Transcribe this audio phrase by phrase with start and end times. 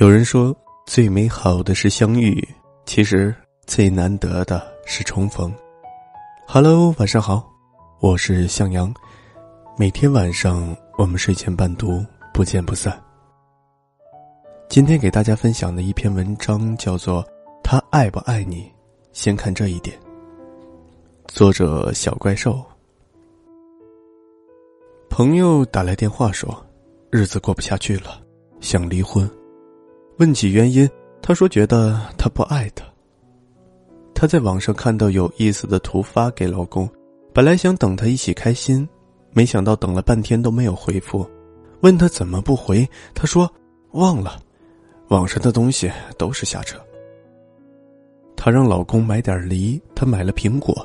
[0.00, 0.56] 有人说，
[0.86, 2.46] 最美好的是相遇，
[2.86, 3.34] 其实
[3.66, 5.52] 最难得的是重逢。
[6.46, 7.44] Hello，晚上好，
[7.98, 8.94] 我是向阳。
[9.76, 12.96] 每天晚上我们睡前伴读，不见不散。
[14.68, 17.20] 今天给大家分享的一篇文章叫做
[17.64, 18.62] 《他爱不爱你》，
[19.12, 19.98] 先看这一点。
[21.26, 22.64] 作者小怪兽。
[25.10, 26.64] 朋友打来电话说，
[27.10, 28.22] 日子过不下去了，
[28.60, 29.28] 想离婚。
[30.18, 30.88] 问起原因，
[31.22, 32.84] 她说觉得他不爱她。
[34.12, 36.88] 她在网上看到有意思的图发给老公，
[37.32, 38.86] 本来想等他一起开心，
[39.30, 41.24] 没想到等了半天都没有回复。
[41.82, 43.48] 问他怎么不回，他说
[43.92, 44.40] 忘了，
[45.06, 45.88] 网上的东西
[46.18, 46.76] 都是瞎扯。
[48.34, 50.84] 她让老公买点梨，他买了苹果。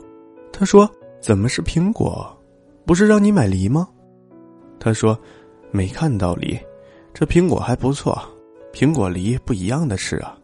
[0.51, 0.87] 他说
[1.19, 2.31] 怎么是苹果？
[2.85, 3.89] 不是让你买梨吗？
[4.79, 5.17] 他说
[5.71, 6.55] 没看到梨，
[7.15, 8.21] 这苹果还不错。
[8.73, 10.35] 苹果梨不一样的是啊。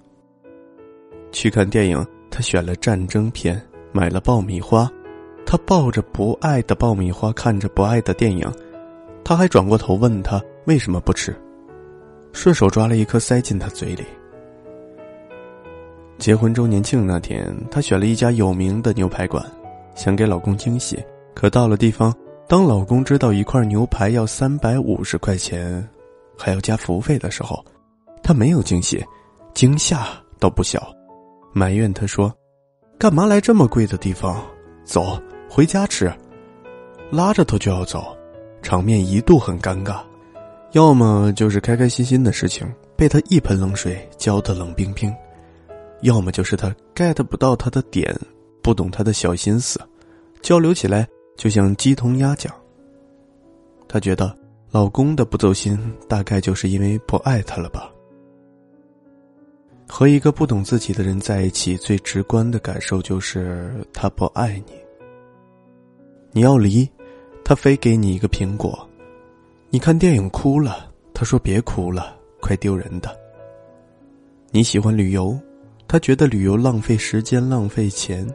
[1.32, 3.60] 去看电影，他选了战争片，
[3.92, 4.90] 买了爆米花。
[5.48, 8.48] 他抱着不爱的爆米花，看着不爱的电影。
[9.24, 11.36] 他还转过头问他为什么不吃，
[12.32, 14.04] 顺手抓了一颗塞进他嘴里。
[16.20, 19.44] 结婚周年庆那天，她选了一家有名的牛排馆，
[19.96, 21.04] 想给老公惊喜。
[21.34, 22.14] 可到了地方，
[22.48, 25.88] 当老公知道一块牛排要三百五十块钱，
[26.38, 27.64] 还要加服务费的时候。
[28.30, 29.04] 他没有惊喜，
[29.56, 30.94] 惊吓倒不小，
[31.52, 32.32] 埋怨他说
[32.96, 34.40] ：“干嘛来这么贵的地方？
[34.84, 36.14] 走回家吃。”
[37.10, 38.16] 拉着他就要走，
[38.62, 40.02] 场面一度很尴尬。
[40.74, 45.12] 要么就是开开心心的事情被他一盆冷水浇得冷冰冰，
[46.02, 48.16] 要么就是他 get 不到他的点，
[48.62, 49.82] 不懂他的小心思，
[50.44, 52.54] 交流起来就像鸡同鸭讲。
[53.88, 54.38] 他觉得
[54.70, 55.76] 老公的不走心，
[56.08, 57.92] 大概就是因为不爱他了吧。
[59.92, 64.74] 和一个不懂自己的人在一起，最直观的感受就是他不爱你。
[66.32, 66.88] 你要离，
[67.44, 68.72] 他非给你一个苹果；
[69.72, 73.14] 你看电影哭了，他说别哭了，快丢人的。
[74.52, 75.38] 你喜欢旅游，
[75.88, 78.26] 他觉得旅游浪费时间、浪费钱。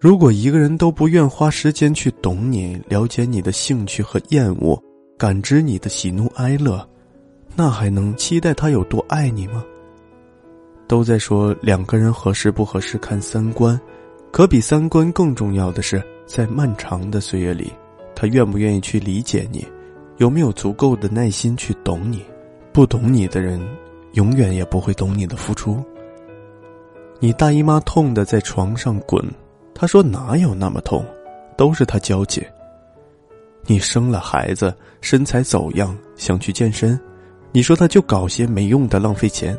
[0.00, 4.78] 如果一个人都不愿花时间去懂你、了解你的兴趣和厌恶、
[5.16, 6.86] 感知你的喜怒哀乐，
[7.54, 9.64] 那还能期待他有多爱你吗？
[10.86, 13.78] 都在说两个人合适不合适看三观，
[14.30, 17.72] 可比三观更重要的是，在漫长的岁月里，
[18.14, 19.66] 他愿不愿意去理解你，
[20.18, 22.24] 有没有足够的耐心去懂你。
[22.72, 23.60] 不懂你的人，
[24.12, 25.82] 永远也不会懂你的付出。
[27.18, 29.24] 你大姨妈痛的在床上滚，
[29.74, 31.04] 他说哪有那么痛，
[31.56, 32.46] 都是他娇气。
[33.64, 37.00] 你生了孩子，身材走样，想去健身，
[37.50, 39.56] 你说他就搞些没用的，浪费钱。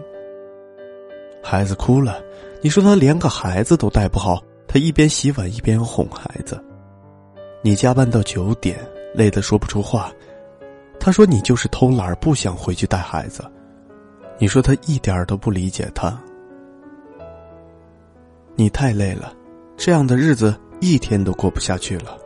[1.50, 2.22] 孩子哭了，
[2.62, 6.62] 你说他连个孩子都带不好，他一边洗碗一边哄孩子。
[7.62, 8.78] 你加班到九点，
[9.16, 10.12] 累得说不出话，
[11.00, 13.50] 他说你就是偷懒不想回去带孩子。
[14.38, 16.22] 你说他一点都不理解他。
[18.58, 19.32] 你太累了，
[19.78, 22.18] 这样的日子一天都过不下去了。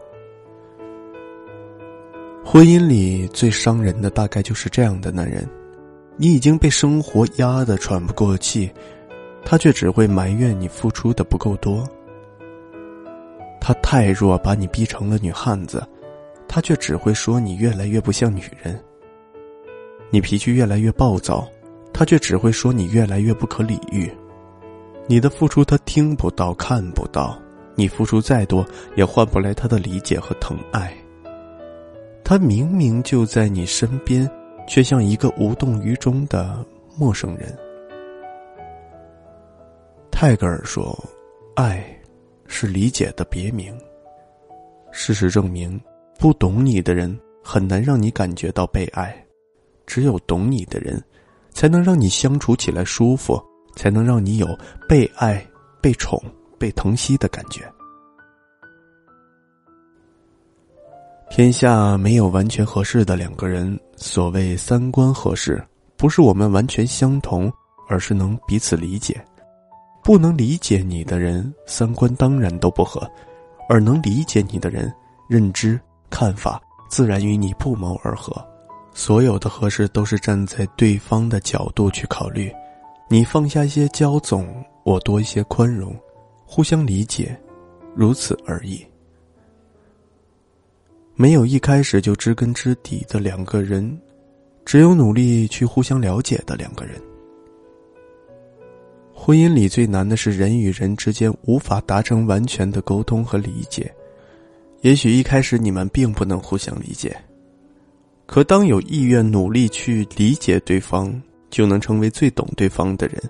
[2.43, 5.47] 婚姻里最伤人的大概就是这样的男人，
[6.17, 8.67] 你已经被生活压得喘不过气。
[9.43, 11.87] 他却只会埋怨你付出的不够多。
[13.59, 15.87] 他太弱，把你逼成了女汉子，
[16.47, 18.81] 他却只会说你越来越不像女人。
[20.09, 21.47] 你脾气越来越暴躁，
[21.93, 24.11] 他却只会说你越来越不可理喻。
[25.07, 27.37] 你的付出他听不到、看不到，
[27.75, 28.65] 你付出再多
[28.95, 30.93] 也换不来他的理解和疼爱。
[32.23, 34.29] 他明明就在你身边，
[34.67, 36.65] 却像一个无动于衷的
[36.97, 37.57] 陌生人。
[40.21, 40.95] 泰戈尔说
[41.57, 41.83] ：“爱，
[42.45, 43.75] 是理解的别名。
[44.91, 45.81] 事实证明，
[46.19, 49.25] 不懂你的人很难让你感觉到被爱，
[49.87, 51.03] 只有懂你的人，
[51.49, 53.43] 才能让你相处起来舒服，
[53.75, 54.47] 才能让你有
[54.87, 55.43] 被爱、
[55.81, 56.23] 被宠、
[56.59, 57.63] 被疼惜的感觉。
[61.31, 65.59] 天下没有完全合适的两个人，所谓三观合适，
[65.97, 67.51] 不是我们完全相同，
[67.89, 69.19] 而是能彼此理解。”
[70.03, 73.01] 不能理解你的人，三观当然都不合；
[73.69, 74.91] 而能理解你的人，
[75.29, 78.33] 认知看法自然与你不谋而合。
[78.93, 82.51] 所有的合适都是站在对方的角度去考虑，
[83.09, 84.45] 你放下一些骄纵，
[84.83, 85.95] 我多一些宽容，
[86.45, 87.39] 互相理解，
[87.95, 88.85] 如此而已。
[91.15, 93.97] 没有一开始就知根知底的两个人，
[94.65, 96.99] 只有努力去互相了解的两个人。
[99.23, 103.93] 婚姻里最难的是人与人之间无法达成完全的沟通和理解。
[104.79, 107.15] 也许一开始你们并不能互相理解，
[108.25, 111.21] 可当有意愿努力去理解对方，
[111.51, 113.21] 就能成为最懂对方的人。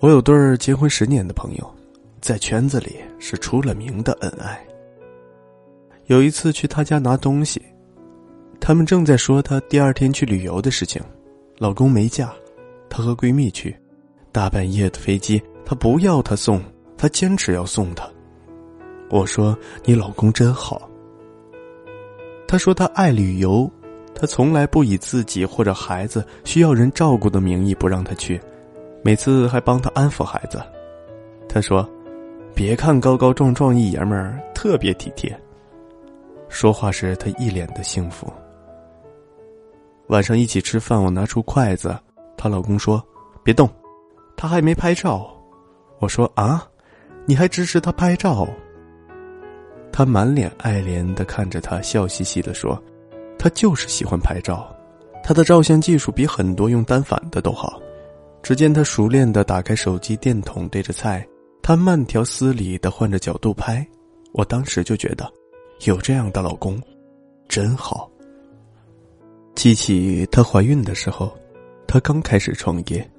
[0.00, 1.74] 我有对儿结婚十年的朋友，
[2.20, 4.60] 在圈子里是出了名的恩爱。
[6.06, 7.62] 有一次去他家拿东西，
[8.58, 11.00] 他们正在说她第二天去旅游的事情，
[11.58, 12.34] 老公没假，
[12.90, 13.72] 她和闺蜜去。
[14.36, 16.62] 大半夜的飞机，他不要他送，
[16.98, 18.06] 他坚持要送他。
[19.08, 20.90] 我说：“你老公真好。”
[22.46, 23.66] 他说：“他爱旅游，
[24.14, 28.38] 他从来不以自己或者孩子需要人照顾的名义不让他去，
[29.02, 30.62] 每次还帮他安抚孩子。”
[31.48, 31.88] 他说
[32.54, 35.34] ：“别看高高壮壮一爷们儿，特别体贴。”
[36.50, 38.30] 说话时他一脸的幸福。
[40.08, 41.98] 晚上一起吃饭，我拿出筷子，
[42.36, 43.02] 她老公说
[43.42, 43.66] ：“别动。”
[44.36, 45.34] 他还没拍照，
[45.98, 46.68] 我说啊，
[47.24, 48.46] 你还支持他拍照？
[49.90, 52.80] 他满脸爱怜的看着他，笑嘻嘻的说
[53.38, 54.70] ：“他就是喜欢拍照，
[55.24, 57.80] 他的照相技术比很多用单反的都好。”
[58.42, 61.26] 只见他熟练的打开手机电筒对着菜，
[61.62, 63.84] 他慢条斯理的换着角度拍。
[64.32, 65.28] 我当时就觉得，
[65.86, 66.80] 有这样的老公，
[67.48, 68.08] 真好。
[69.56, 71.36] 记起她怀孕的时候，
[71.88, 73.10] 她刚开始创业。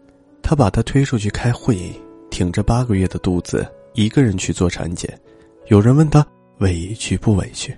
[0.50, 1.92] 他把她推出去开会，
[2.30, 5.14] 挺着八个月的肚子，一个人去做产检。
[5.66, 6.26] 有人问他
[6.60, 7.78] 委屈不委屈，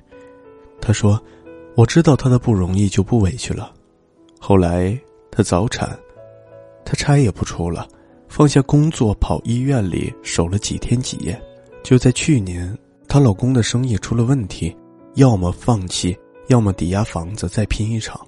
[0.79, 1.19] 他说
[1.73, 3.73] ：“我知道他的不容易，就不委屈了。”
[4.39, 4.95] 后来
[5.31, 5.97] 她早产，
[6.85, 7.87] 她差也不出了，
[8.27, 11.41] 放下工作跑医院里守了几天几夜。
[11.81, 12.77] 就在去年，
[13.07, 14.77] 她老公的生意出了问题，
[15.15, 16.15] 要么放弃，
[16.49, 18.23] 要么抵押房子再拼一场。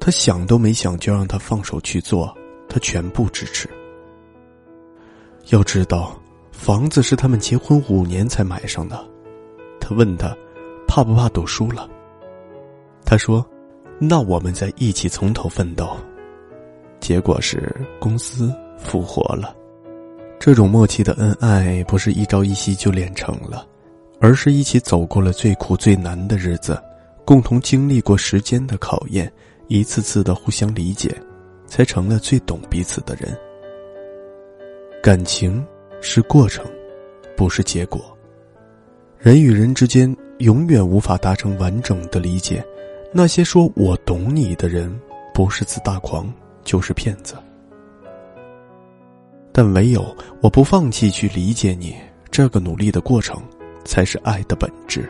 [0.00, 2.34] 她想都没想就让他放手去做。
[2.68, 3.68] 他全部支持。
[5.50, 6.20] 要知道，
[6.50, 8.98] 房子是他们结婚五年才买上的。
[9.80, 10.36] 他问他，
[10.88, 11.88] 怕不怕赌输了？
[13.04, 13.46] 他说
[14.00, 15.96] ：“那我们再一起从头奋斗。”
[16.98, 19.54] 结果是公司复活了。
[20.40, 23.64] 这种默契的恩爱，不是一朝一夕就练成了，
[24.20, 26.82] 而是一起走过了最苦最难的日子，
[27.24, 29.32] 共同经历过时间的考验，
[29.68, 31.14] 一次次的互相理解。
[31.66, 33.36] 才成了最懂彼此的人。
[35.02, 35.64] 感情
[36.00, 36.64] 是过程，
[37.36, 38.00] 不是结果。
[39.18, 42.64] 人与人之间永远无法达成完整的理解。
[43.12, 44.94] 那些说我懂你的人，
[45.32, 46.32] 不是自大狂，
[46.64, 47.34] 就是骗子。
[49.52, 51.96] 但唯有我不放弃去理解你，
[52.30, 53.40] 这个努力的过程，
[53.84, 55.08] 才是爱的本质。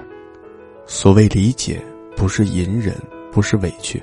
[0.87, 1.83] 所谓理解，
[2.15, 2.95] 不是隐忍，
[3.33, 4.01] 不是委屈，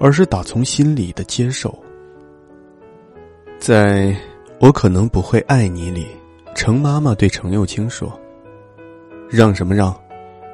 [0.00, 1.78] 而是打从心里的接受。
[3.58, 4.14] 在
[4.60, 6.06] 我可能不会爱你里，
[6.54, 8.18] 程妈妈对程又青说
[9.28, 9.94] ：“让什么让？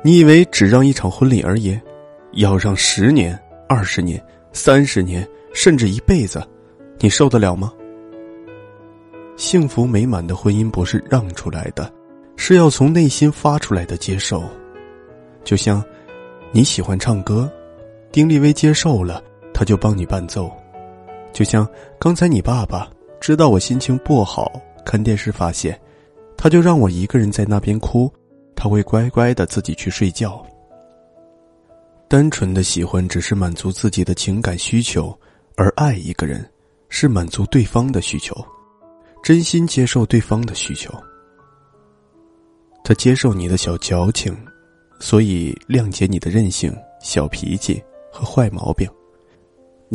[0.03, 1.79] 你以为只让一场婚礼而已？
[2.33, 3.39] 要让十年、
[3.69, 6.43] 二十年、三十年，甚至一辈子，
[6.99, 7.73] 你受得了吗？”
[9.37, 11.93] 幸福美满的婚姻不是让出来的，
[12.37, 14.43] 是要从内心发出来的接受。
[15.45, 15.85] 就像
[16.53, 17.51] 你喜欢唱歌，
[18.13, 19.23] 丁立威接受了，
[19.53, 20.51] 他就帮你伴奏。
[21.33, 24.53] 就像刚才你爸爸知道我心情不好，
[24.85, 25.79] 看电视发现，
[26.37, 28.13] 他就让我一个人在那边哭，
[28.55, 30.45] 他会乖乖的自己去睡觉。
[32.09, 35.19] 单纯的喜欢只是满足自己的情感需求，
[35.57, 36.47] 而爱一个人
[36.91, 38.37] 是满足对方的需求，
[39.23, 40.93] 真心接受对方的需求。
[42.85, 44.37] 他接受你的小矫情，
[45.01, 48.87] 所以谅解你的任性、小脾气和坏毛病。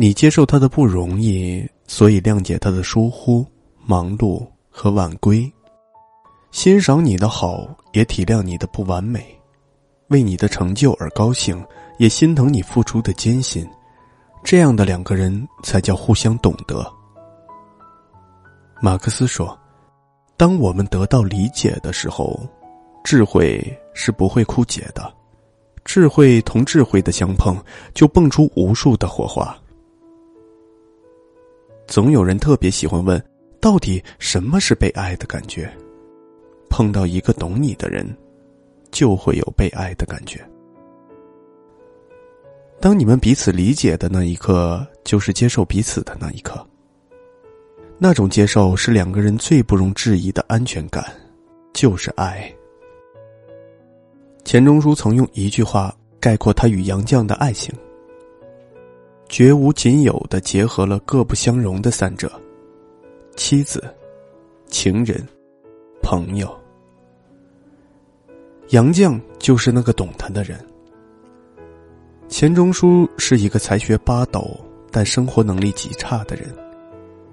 [0.00, 3.44] 你接受他的不容易，所以谅解他的疏忽、
[3.84, 5.50] 忙碌和晚归；
[6.52, 9.18] 欣赏你的好，也体谅你的不完美；
[10.06, 11.60] 为你的成就而高兴，
[11.98, 13.68] 也心疼你付出的艰辛。
[14.44, 16.88] 这样的两个人才叫互相懂得。
[18.80, 19.58] 马克思说
[20.38, 22.38] ：“当我们得到理解的时候，
[23.02, 23.60] 智慧
[23.94, 25.12] 是不会枯竭的。
[25.84, 27.60] 智慧同智慧的相碰，
[27.94, 29.52] 就蹦出无数的火花。”
[31.88, 33.20] 总有人特别喜欢问，
[33.60, 35.68] 到底什么是被爱的感觉？
[36.68, 38.06] 碰到一个懂你的人，
[38.90, 40.38] 就会有被爱的感觉。
[42.78, 46.64] 当你们彼此理解的那一刻，就是接受彼此的那一刻。
[47.96, 51.02] 那种接受是两个人最不容置疑的安全感，
[51.72, 52.54] 就是爱。
[54.44, 57.74] 钱钟书曾用一句话概括他与杨绛的爱情：
[59.28, 62.32] 绝无仅有的结合了各不相容的三者：
[63.36, 63.82] 妻子、
[64.66, 65.22] 情人、
[66.02, 66.58] 朋友。
[68.70, 70.58] 杨绛就是那个懂他的人。
[72.26, 74.58] 钱钟书是一个才学八斗
[74.90, 76.48] 但生活能力极差的人，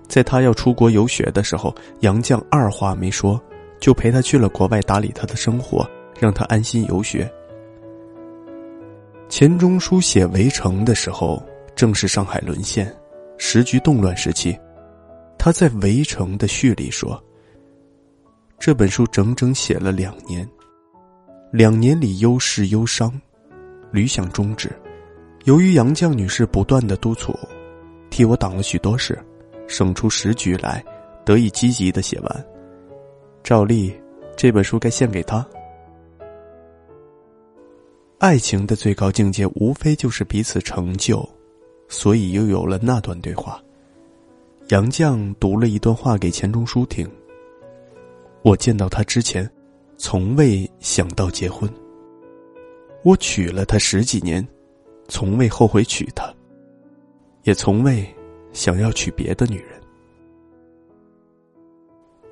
[0.07, 3.41] 在他要出国游学的时候，杨绛二话没说，
[3.79, 7.29] 就陪他去了国外打理他的生活，让他安心游学。
[9.29, 11.41] 钱钟书写《围城》的时候，
[11.75, 12.93] 正是上海沦陷、
[13.37, 14.57] 时局动乱时期，
[15.37, 17.21] 他在《围城》的序里说
[18.57, 20.47] ：“这本书整整写了两年，
[21.51, 23.11] 两年里忧事忧伤，
[23.91, 24.71] 屡想终止。”
[25.45, 27.31] 由于杨绛女士不断的督促，
[28.09, 29.15] 替我挡了许多事，
[29.67, 30.83] 省出时局来，
[31.23, 32.45] 得以积极的写完。
[33.43, 33.93] 照例，
[34.35, 35.45] 这本书该献给她。
[38.17, 41.23] 爱情的最高境界，无非就是彼此成就，
[41.87, 43.61] 所以又有了那段对话。
[44.69, 47.09] 杨绛读了一段话给钱钟书听。
[48.41, 49.49] 我见到他之前，
[49.97, 51.69] 从未想到结婚。
[53.03, 54.45] 我娶了她十几年。
[55.07, 56.33] 从未后悔娶她，
[57.43, 58.03] 也从未
[58.53, 59.79] 想要娶别的女人。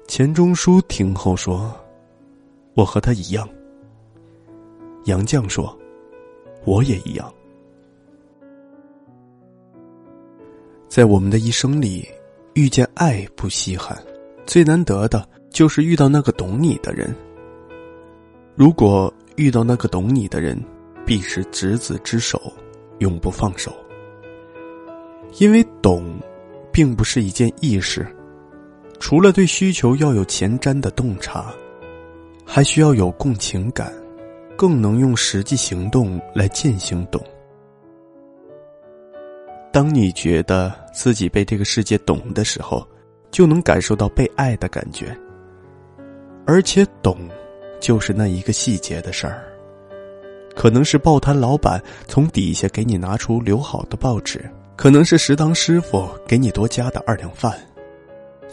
[0.08, 1.72] 钱钟书听后说
[2.74, 3.48] ：“我和他一样。”
[5.06, 5.78] 杨绛说
[6.66, 7.32] ：“我也一样。”
[10.94, 12.08] 在我们的一生里，
[12.54, 13.98] 遇见爱不稀罕，
[14.46, 17.16] 最难得的就是遇到那个懂你的人。
[18.54, 20.56] 如果遇到那个懂你的人，
[21.04, 22.40] 必是执子之手。
[23.00, 23.74] 永不放手，
[25.40, 26.14] 因为懂，
[26.72, 28.06] 并不是一件易事。
[29.00, 31.52] 除了对需求要有前瞻的洞察，
[32.46, 33.92] 还需要有共情感，
[34.56, 37.20] 更能用实际行动来践行懂。
[39.74, 42.88] 当你觉得自己被这个世界懂的时候，
[43.32, 45.18] 就能感受到被爱的感觉。
[46.46, 47.18] 而且懂，
[47.82, 49.44] 就是那一个细节的事儿。
[50.56, 57.52] 可能是报摊老板从底下给你拿出留好的报纸，可能是食堂师傅给你多加的二两饭，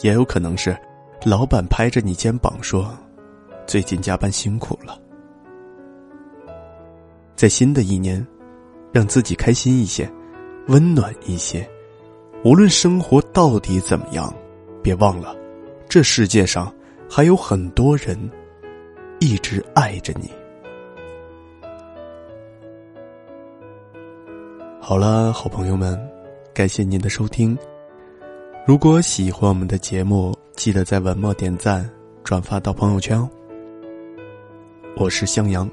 [0.00, 0.74] 也有可能是
[1.22, 2.96] 老板拍着你肩膀说
[3.68, 4.98] ：“最近加班辛苦了。”
[7.36, 8.26] 在新的一年，
[8.90, 10.10] 让自己开心一些，
[10.68, 11.68] 温暖一些。
[12.42, 14.32] 无论生活到底怎么样，
[14.82, 15.36] 别忘了，
[15.88, 16.72] 这世界上
[17.08, 18.18] 还有很多人
[19.18, 20.30] 一直爱着你。
[24.80, 26.00] 好了，好朋友们，
[26.54, 27.56] 感谢您的收听。
[28.66, 31.88] 如果喜欢我们的节目，记得在文末点赞、
[32.24, 33.28] 转发到朋友圈哦。
[34.96, 35.68] 我是向阳，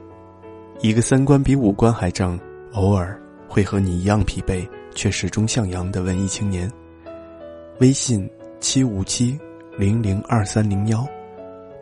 [0.82, 2.38] 一个三观比五官还正，
[2.74, 4.68] 偶尔会和你一样疲惫，
[4.98, 6.70] 却始终向阳的文艺青年。
[7.80, 8.28] 微信
[8.60, 9.40] 七五七
[9.78, 11.08] 零零二三零幺，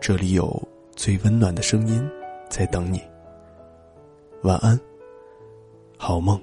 [0.02, 0.62] 这里有
[0.98, 2.06] 最温暖的声音
[2.50, 3.02] 在等你。
[4.44, 4.78] 晚安，
[5.98, 6.38] 好梦。